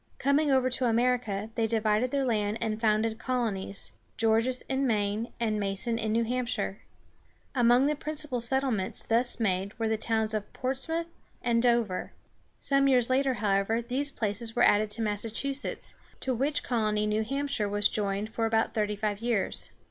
Coming 0.17 0.49
over 0.49 0.67
to 0.71 0.85
America, 0.87 1.51
they 1.53 1.67
divided 1.67 2.09
their 2.09 2.25
land 2.25 2.57
and 2.59 2.81
founded 2.81 3.19
colonies, 3.19 3.91
Gorges 4.19 4.63
in 4.63 4.87
Maine 4.87 5.31
and 5.39 5.59
Mason 5.59 5.99
in 5.99 6.11
New 6.11 6.23
Hamp´shire. 6.23 6.77
Among 7.53 7.85
the 7.85 7.95
principal 7.95 8.39
settlements 8.39 9.03
thus 9.03 9.39
made 9.39 9.77
were 9.77 9.87
the 9.87 9.97
towns 9.99 10.33
of 10.33 10.51
Ports´moŭth 10.53 11.05
and 11.43 11.61
Dover. 11.61 12.13
Some 12.57 12.87
years 12.87 13.11
later, 13.11 13.35
however, 13.35 13.79
these 13.79 14.09
places 14.09 14.55
were 14.55 14.63
added 14.63 14.89
to 14.89 15.03
Massachusetts, 15.03 15.93
to 16.21 16.33
which 16.33 16.63
colony 16.63 17.05
New 17.05 17.23
Hampshire 17.23 17.69
was 17.69 17.87
joined 17.87 18.33
for 18.33 18.47
about 18.47 18.73
thirty 18.73 18.95
five 18.95 19.19
years. 19.19 19.69